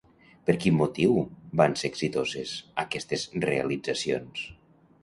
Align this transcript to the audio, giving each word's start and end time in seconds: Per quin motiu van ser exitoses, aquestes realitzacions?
Per 0.49 0.53
quin 0.63 0.73
motiu 0.77 1.13
van 1.63 1.75
ser 1.83 1.91
exitoses, 1.93 2.55
aquestes 2.87 3.29
realitzacions? 3.49 4.47